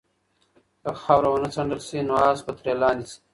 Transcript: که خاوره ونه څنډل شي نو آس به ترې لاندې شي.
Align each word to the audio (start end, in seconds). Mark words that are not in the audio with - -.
که 0.81 0.89
خاوره 1.01 1.29
ونه 1.31 1.49
څنډل 1.55 1.81
شي 1.87 1.99
نو 2.07 2.13
آس 2.29 2.39
به 2.45 2.51
ترې 2.57 2.73
لاندې 2.81 3.05
شي. 3.09 3.17